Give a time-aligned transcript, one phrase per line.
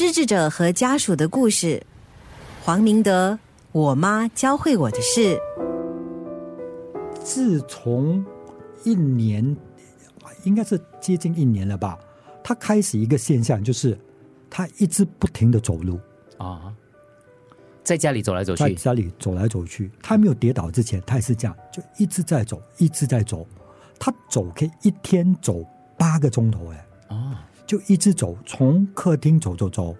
[0.00, 1.82] 失智者和家属的故事，
[2.64, 3.38] 黄明德，
[3.70, 5.38] 我妈教会我的事。
[7.22, 8.24] 自从
[8.82, 9.54] 一年，
[10.44, 11.98] 应该是接近一年了吧，
[12.42, 13.94] 他开始一个现象，就是
[14.48, 16.00] 他一直不停的走路
[16.38, 16.72] 啊，
[17.84, 19.90] 在家里走来走去，在家里走来走去。
[20.02, 23.46] 他没有跌倒之前，他也是这样，就一直在走，一直在走。
[23.98, 25.62] 他走可以一天走
[25.98, 29.94] 八个钟头，哎，啊，就一直走，从客厅走走走，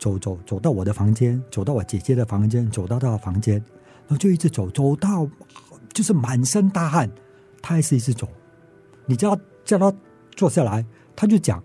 [0.00, 5.24] 走走走到我的房间，走到我姐姐的房间，走到她的房间，然后就一直走，走到
[5.92, 7.08] 就是满身大汗，
[7.62, 8.26] 他还是一直走。
[9.06, 9.94] 你叫他叫他
[10.34, 10.84] 坐下来，
[11.14, 11.62] 他就讲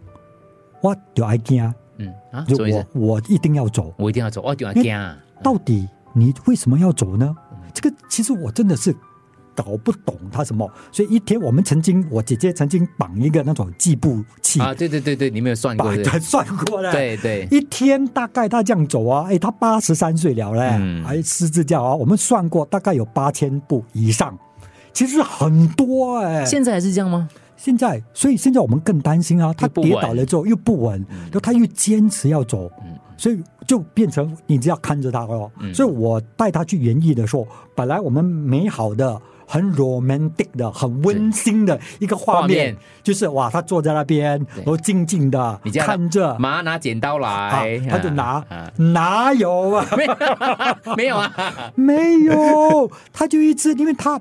[0.83, 2.45] 我有 I 惊啊，嗯啊，
[2.93, 3.91] 我我一定要走。
[3.97, 7.35] 我一定要走，哦，对啊，因为惊啊，到底你为什么要走呢？
[7.73, 8.95] 这个其实我真的是
[9.61, 10.69] 搞不懂他什么。
[10.91, 15.91] 所以一天我们曾经，我姐姐曾经绑一个那种计步器，啊，对对对对，你没有算过
[16.21, 16.91] 算过了。
[16.91, 24.38] 对对，一天大概他这样走啊，哎，他八十三岁了嘞，嗯还失智教啊，我们算过大概有八千步以上，
[24.93, 26.45] 其实很多哎。
[26.45, 27.27] 现在还是这样吗？
[27.57, 33.38] 现在，所以现在我们更担心啊，他跌倒了之后又不稳，然后他又坚持要走，嗯所以
[33.70, 35.52] 就变成你只要看着他哦。
[35.59, 35.72] 嗯。
[35.75, 49.86] 所以我带他去园艺的时候，本来我们美好的、很 romantic 的、很温馨的一个画画面，就是哇，他坐在那边，然后静静的你看着，妈拿剪刀啊来，他就拿啊，哪有啊？
[49.95, 50.16] 没有
[50.97, 51.31] 没有啊，
[51.78, 54.20] 没有，他就一直，因为他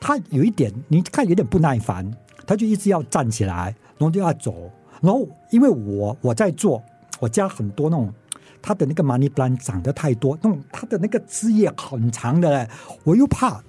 [0.00, 2.10] 他有一点，你看有点不耐烦，
[2.46, 4.70] 他就一直要站起来，然后就要走，
[5.02, 6.82] 然后因为我我在做，
[7.20, 8.10] 我家很多那种。
[8.60, 12.68] 它的那个 money plant 长得太多，那种它的那个枝叶很长的嘞，
[13.04, 13.62] 我又怕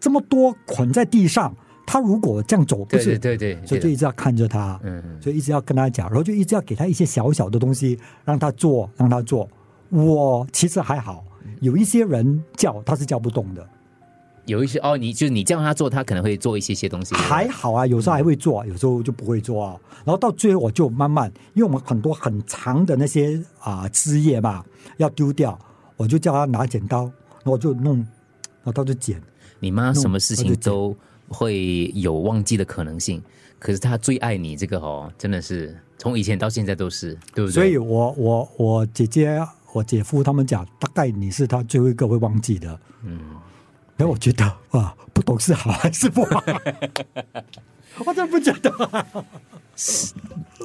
[0.00, 1.54] 这么多捆在地上，
[1.86, 3.18] 他如果这样走，不对是？
[3.18, 5.02] 对对对，所以就一直要看着他，嗯。
[5.20, 9.48] 所以一直要跟他讲，然后就一直要给他一些小小的东西，让他做，让他做。
[9.90, 11.24] 我其实还好，
[11.60, 13.66] 有一些人叫他是叫不动的，
[14.46, 19.80] 有一些哦，你就你叫他做，他可能会做一些些东西，还好啊，有时候还会做，有时候就不会做啊。
[20.04, 24.64] 然后到最后我就慢慢，因为我们很多很长的那些啊、枝叶嘛
[24.98, 25.58] 要丢掉，
[25.96, 29.20] 我就叫他拿剪刀，然后我就弄，然后他就剪。
[29.60, 30.96] 你妈什么事情弄都
[31.28, 33.22] 会有忘记的可能性，
[33.58, 37.52] 可是她最爱你这个哦，真的是从以前到现在都是，对不对？
[37.52, 39.40] 所以我我我姐姐、
[39.72, 42.78] 我姐夫他们讲，大概你是他最后一个会忘记的。
[43.04, 43.18] 嗯，
[43.96, 46.42] 然后我觉得哇，不懂是好还是不好？
[48.04, 49.06] 我真不觉得，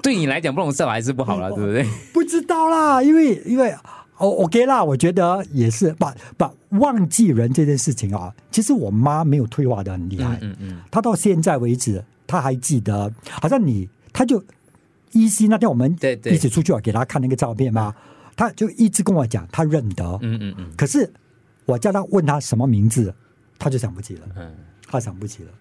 [0.01, 1.85] 对你来讲不懂事好还是不好了，对不对？
[2.11, 3.71] 不知道啦，因为因为
[4.17, 14.43] 哦，OK 啦，我觉得也是，把把忘记人这件事情啊，其实我妈没有退化的很厉害，嗯嗯，她到现在为止，她还记得，好像你，她就
[15.11, 17.93] 依稀那天我们一起出去，啊给她看那个照片嘛，
[18.35, 20.71] 她就一直跟我讲，她认得，嗯嗯嗯。
[20.75, 21.11] 可是
[21.69, 23.13] 我叫他问他什么名字，
[23.57, 24.55] 他就想不起了，嗯，
[24.87, 25.51] 他想不起了。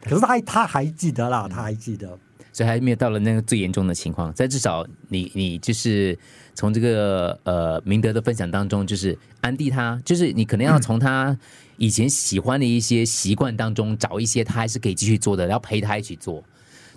[0.00, 2.18] 可是他他还记得啦，他还记得。
[2.52, 6.18] 所以还没有到了那个最严重的情况，但至少你你就是
[6.54, 11.36] 从这个呃明德的分享当中，就是安迪他，就是你可能要从他
[11.76, 16.42] 以前喜欢的一些习惯当中找一些他还是可以继续做的，然后陪他一起做。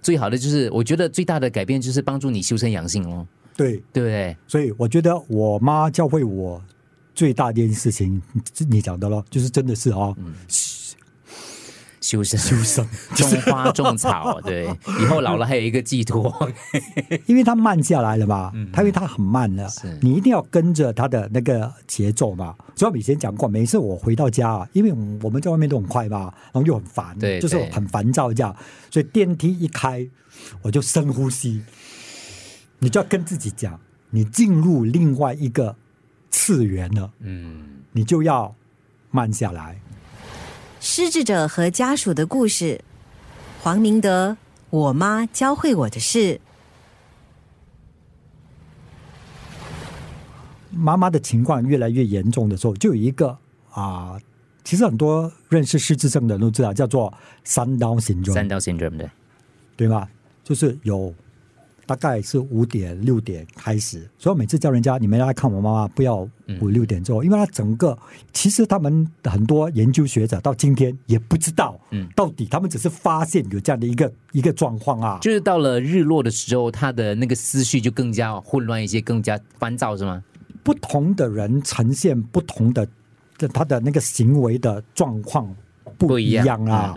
[0.01, 3.27] 最好的就是，我觉得最大的改变就是帮助你修身养性哦，
[3.57, 4.37] 对，对不对？
[4.47, 6.63] 所以我觉得我妈教会我
[7.19, 10.15] 最大的一件事情，你你讲的咯，就是真的是啊、
[11.99, 16.33] 修身修身，种花种草， 对，以后老了还有一个寄托。
[17.25, 22.55] 因为他慢下来了嘛，他因为他很慢了是，你一定要跟着他的那个节奏嘛。
[22.73, 28.55] 所以我以前讲过，每次我回到家啊，因为我们在外面都很快嘛，然后又很烦，对对就是很烦躁这样，
[28.89, 30.07] 所以电梯一开，
[30.61, 31.61] 我就深呼吸，
[32.79, 33.77] 你就要跟自己讲，
[34.11, 35.75] 你进入另外一个
[36.29, 38.53] 次元了，嗯，你就要
[39.11, 39.79] 慢下来。
[40.79, 42.81] 失智者和家属的故事，
[43.61, 44.37] 黄明德，
[44.69, 46.39] 我妈教会我的事。
[50.71, 53.37] 妈妈的情况越来越严重的时候，就有一个
[53.71, 54.19] 啊、
[54.63, 59.09] 其实很多认识失智症的人都知道，叫做三刀型三症，道 syndrome 对，
[59.75, 60.07] 对吗？
[60.43, 61.13] 就是有
[61.89, 67.97] 大概是五点六点开始，所以我每次叫人家你们来看我妈妈，不要嗯五六点之后，因为他整个
[68.31, 80.23] 其实他们很多研究学者到今天也不知道，嗯到底他们只是发现有这样的一个一个状况啊，就是到了日落的时候，他的那个思绪就更加混乱一些，更加烦躁，是吗？
[80.61, 82.87] 不同的人呈现不同的
[83.51, 85.51] 他的那个行为的状况
[85.97, 86.93] 不一样啊。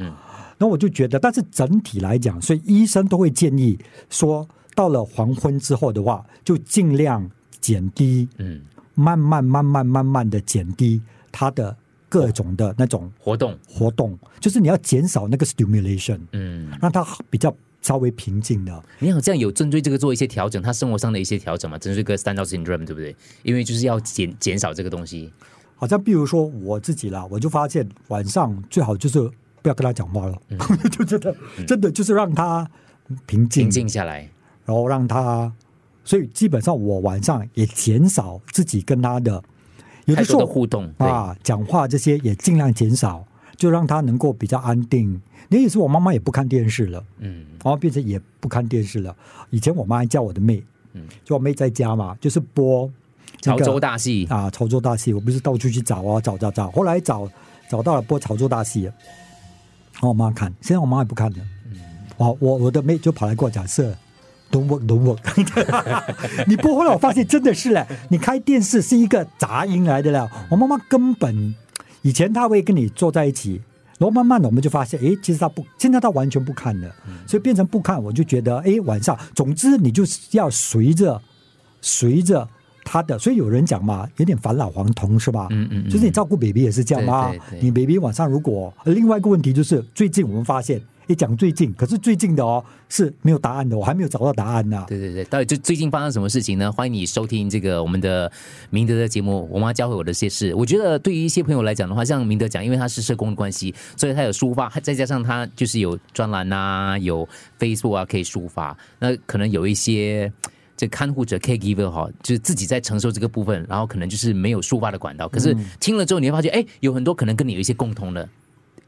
[0.58, 3.76] 那我就觉得，但是整体来讲，所以医生都会建议
[4.08, 7.30] 说，到了黄昏之后的话，就尽量
[7.60, 8.60] 减低，嗯，
[8.94, 11.76] 慢慢慢慢慢慢的减低他的
[12.08, 18.82] 各种的那种活动，活动，就是你要减少那个 stimulation，嗯，让他比较稍微平静的。
[18.98, 23.14] 你好像有针对这个做一些调整，他生活上的一些调整嘛，针对个 stand out syndrome 对不对？
[23.42, 25.32] 因为就是要减减少这个东西，
[25.74, 29.18] 好像比如说我自己啦，我就发现晚上最好就是
[29.62, 30.36] 不要跟他讲话了，
[30.90, 31.36] 就真的
[31.66, 32.68] 真的就是让他
[33.26, 34.28] 平静，平静下来，
[34.64, 35.52] 然后让他，
[36.04, 39.42] 所以基本上我晚上也减少自己跟他的
[40.04, 43.24] 有的时候的互动，啊讲话这些也尽量减少，
[43.56, 45.20] 就让他能够比较安定。
[45.48, 49.14] 那也是我妈妈也不看电视了，嗯然后变成也不看电视了。
[49.50, 50.64] 以前我妈还叫我的妹，
[50.94, 52.90] 嗯就我妹在家嘛，就是播
[53.44, 57.28] 那潮州大戏，啊，潮州大戏，我不是到处去找啊，找找找，后来找
[57.68, 61.38] 找到了播潮州大戏，然后我妈看，现在我妈也不看了。
[62.16, 63.94] 我我我的妹就跑来跟我讲是。
[64.52, 65.18] Don't work, don't work。
[66.46, 70.30] 你播后来我发现真的是嘞，你开电视是一个杂音来的了。
[70.50, 71.54] 我妈妈根本
[72.02, 73.60] 以前她会跟你坐在一起，
[73.98, 76.94] 然后慢慢的我们就发现，诶，其实她不，现在她完全不看了，
[77.26, 81.20] 所以变成不看，我就觉得，诶，晚上，总之你就是要随着
[81.80, 82.46] 随着
[82.84, 85.46] 他的，所以有人讲嘛，有点返老还童是吧？
[85.50, 87.30] 嗯嗯嗯就是你照顾 baby 也是这样吗？
[87.30, 90.80] 对对对你 baby 晚上如果另外一个问题就是，最近我们发现，
[91.12, 96.72] 一讲最近，可是最近的哦是没有答案的，我还没有找到答案呢、对对对，到底最最近发生什么事情呢？
[96.72, 98.30] 欢迎你收听这个我们的
[98.70, 100.52] 明德的节目《我妈教会我的些事》。
[100.56, 107.28] 我觉得对于一些朋友来讲的话，像明德讲，因为他是社工的关系，所以他有抒发，再加上他就是有专栏啊，有
[107.58, 108.76] Facebook 啊可以抒发。
[108.98, 110.32] 那可能有一些
[110.76, 115.28] 这看护者 caregiver 哈，就是自己在承受这个部分，然后可能就是没有抒发的管道。
[115.28, 118.28] 可是听了之后，你会发现，哎，有很多可能跟你有一些共同的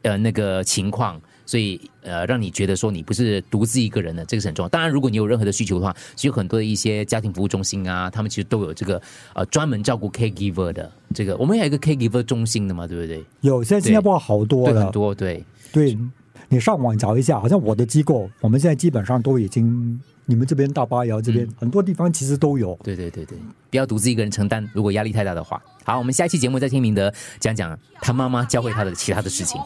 [0.02, 4.68] 呃那个情况，所以呃让你觉得说你不是独自一个人的，这个是很重要。
[4.68, 9.00] 当然，如果你有任何的需求的话，其实很多的一些家庭服务中心啊，他们其实都有这个
[9.34, 13.24] 呃专门照顾 caregiver 的这个，我们还有一个 caregiver 中心的嘛，对不对？
[13.40, 15.98] 有，现在新加坡好多对，了很，多对，对
[16.48, 22.78] 你上网找一下，好像我的机构，我们现在基本上都已经，你们这边大巴窑这边、很多地方其实都有。
[22.82, 23.38] 对对对对，
[23.70, 25.60] 不要独自一个人承担，如果压力太大的话。
[25.84, 29.60] 好，我们下一期节目再听明德讲讲他妈妈教会他的其他的事情。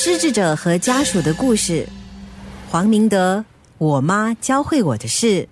[0.00, 1.84] 失智者和家属的故事，
[2.70, 3.44] 黄明德，
[3.78, 5.48] 我妈教会我的事。